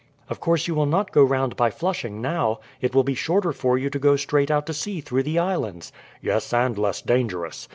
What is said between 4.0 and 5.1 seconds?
straight out to sea